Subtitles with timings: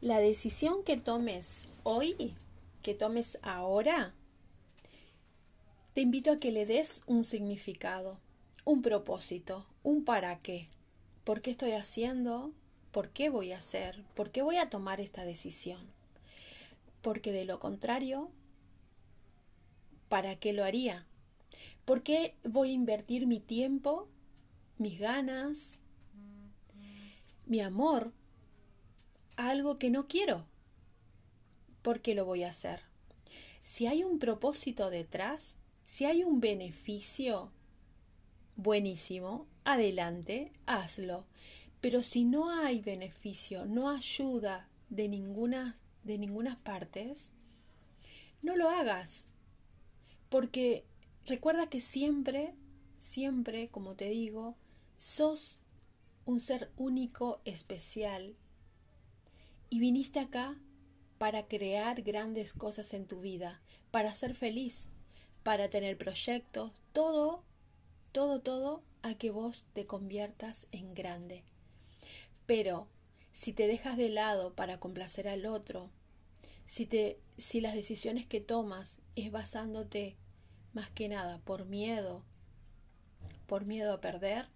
[0.00, 2.32] La decisión que tomes hoy,
[2.82, 4.14] que tomes ahora,
[5.92, 8.20] te invito a que le des un significado,
[8.64, 10.68] un propósito, un para qué.
[11.24, 12.52] ¿Por qué estoy haciendo?
[12.92, 14.04] ¿Por qué voy a hacer?
[14.14, 15.84] ¿Por qué voy a tomar esta decisión?
[17.02, 18.30] Porque de lo contrario,
[20.08, 21.08] ¿para qué lo haría?
[21.84, 24.06] ¿Por qué voy a invertir mi tiempo,
[24.78, 25.80] mis ganas,
[27.46, 28.12] mi amor
[29.38, 30.44] algo que no quiero?
[31.82, 32.80] ¿Por qué lo voy a hacer?
[33.62, 37.50] Si hay un propósito detrás, si hay un beneficio,
[38.56, 41.24] buenísimo, adelante, hazlo.
[41.80, 47.32] Pero si no hay beneficio, no ayuda de ninguna de ninguna partes,
[48.42, 49.26] no lo hagas.
[50.30, 50.84] Porque
[51.26, 52.54] recuerda que siempre,
[52.98, 54.56] siempre, como te digo,
[54.96, 55.60] sos
[56.24, 58.34] un ser único, especial.
[59.70, 60.56] Y viniste acá
[61.18, 64.88] para crear grandes cosas en tu vida, para ser feliz,
[65.42, 67.44] para tener proyectos, todo,
[68.12, 71.44] todo, todo a que vos te conviertas en grande.
[72.46, 72.88] Pero
[73.32, 75.90] si te dejas de lado para complacer al otro,
[76.64, 80.16] si, te, si las decisiones que tomas es basándote
[80.72, 82.24] más que nada por miedo,
[83.46, 84.48] por miedo a perder,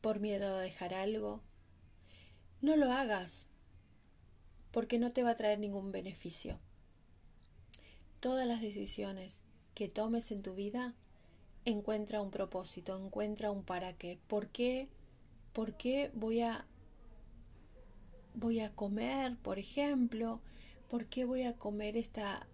[0.00, 1.42] por miedo a dejar algo,
[2.60, 3.49] no lo hagas
[4.70, 6.58] porque no te va a traer ningún beneficio.
[8.20, 9.42] Todas las decisiones
[9.74, 10.94] que tomes en tu vida,
[11.64, 14.18] encuentra un propósito, encuentra un para qué.
[14.26, 14.88] ¿Por qué?
[15.52, 16.66] ¿Por qué voy a
[18.34, 20.40] voy a comer, por ejemplo?
[20.88, 22.46] ¿Por qué voy a comer esta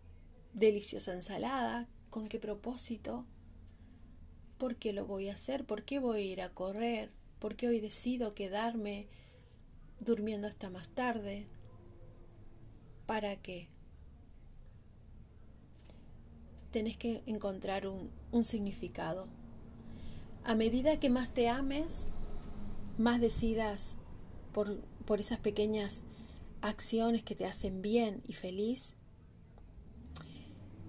[0.52, 1.88] deliciosa ensalada?
[2.10, 3.26] ¿Con qué propósito?
[4.58, 5.64] ¿Por qué lo voy a hacer?
[5.64, 7.10] ¿Por qué voy a ir a correr?
[7.38, 9.06] ¿Por qué hoy decido quedarme
[10.00, 11.46] durmiendo hasta más tarde?
[13.06, 13.68] ¿Para qué?
[16.76, 19.28] tenés que encontrar un, significado.
[20.44, 22.08] A medida que más te ames,
[22.98, 23.94] más decidas
[24.52, 26.02] por, por esas pequeñas
[26.60, 28.94] acciones que te hacen bien y feliz,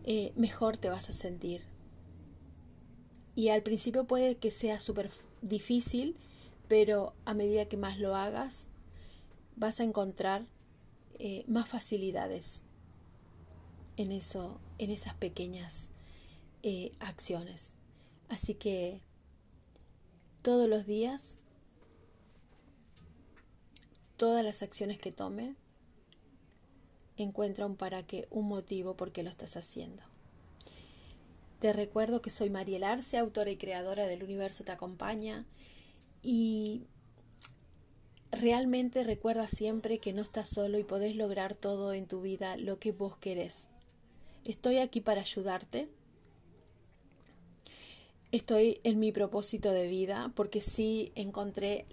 [0.03, 1.61] eh, mejor te vas a sentir.
[3.33, 5.09] Y al principio puede que sea súper
[5.41, 6.17] difícil,
[6.67, 8.67] pero a medida que más lo hagas,
[9.55, 10.47] vas a encontrar
[11.19, 12.61] eh, más facilidades
[13.97, 15.89] en eso, en esas pequeñas
[16.63, 17.73] eh, acciones.
[18.29, 19.01] Así que
[20.41, 21.35] todos los días,
[24.17, 25.55] todas las acciones que tome,
[27.17, 30.03] encuentra un para qué, un motivo por qué lo estás haciendo.
[31.59, 35.43] Te recuerdo que soy Mariel Arce, autora y creadora del Universo Te Acompaña
[36.21, 36.83] y
[38.41, 42.79] realmente recuerda siempre que no estás solo y podés lograr todo en tu vida lo
[42.79, 43.67] que vos querés.
[44.45, 45.89] Estoy aquí para ayudarte.
[48.31, 51.85] Estoy en mi propósito de vida porque sí encontré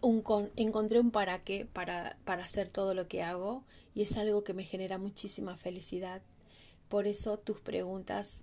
[0.00, 0.22] un,
[0.56, 3.64] encontré un para qué para, para hacer todo lo que hago
[3.94, 6.22] y es algo que me genera muchísima felicidad.
[6.88, 8.42] Por eso tus preguntas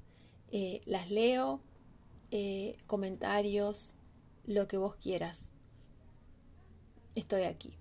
[0.52, 1.62] eh, las leo,
[2.32, 3.94] eh, comentarios,
[4.46, 5.50] lo que vos quieras.
[7.16, 7.74] Estoy aquí.